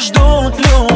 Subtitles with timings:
[0.00, 0.89] ждут люди.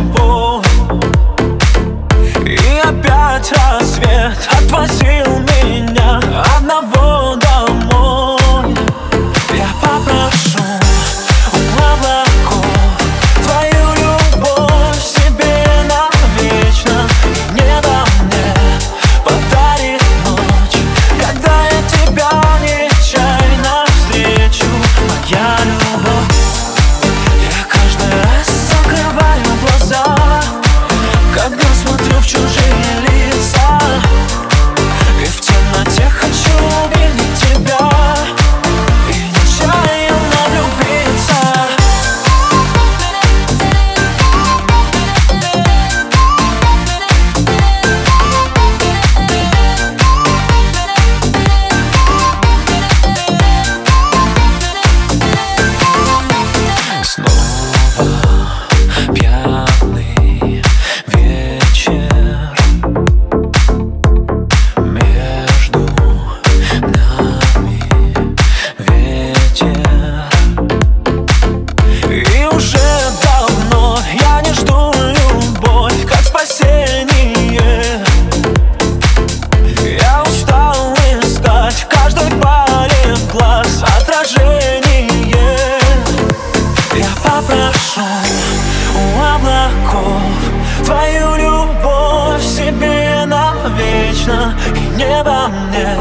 [94.25, 95.97] точно и небо мне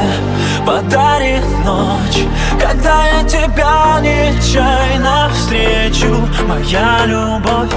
[0.66, 2.26] Подарит ночь,
[2.60, 6.28] когда я тебя нечаянно встречу.
[6.48, 7.72] Моя любовь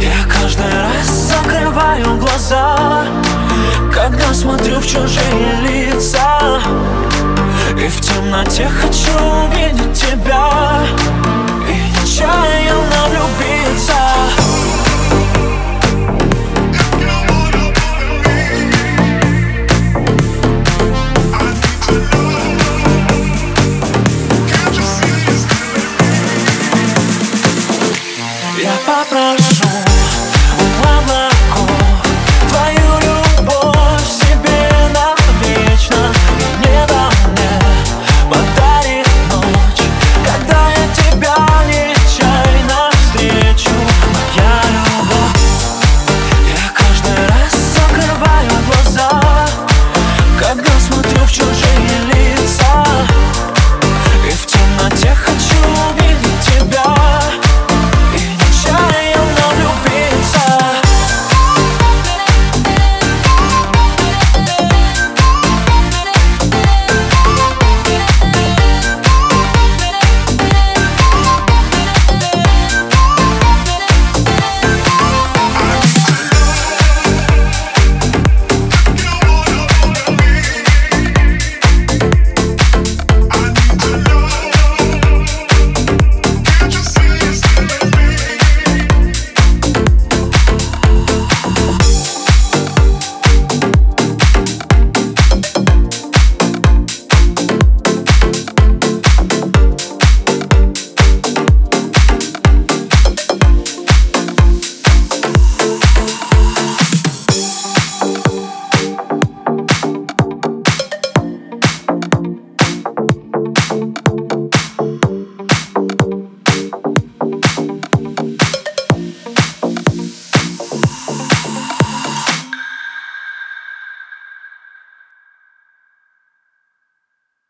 [0.00, 3.04] Я каждый раз закрываю глаза
[3.92, 6.60] Когда смотрю в чужие лица.
[7.76, 10.50] И в темноте хочу увидеть тебя
[11.68, 12.61] И нечаянно
[29.04, 29.51] pra lá.